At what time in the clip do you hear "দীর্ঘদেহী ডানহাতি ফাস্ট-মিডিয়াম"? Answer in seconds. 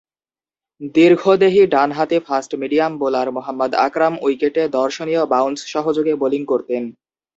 0.95-2.91